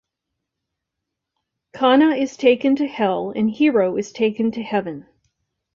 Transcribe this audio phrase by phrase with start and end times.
[1.75, 5.05] Khanna is taken to Hell and Hero is taken to Heaven.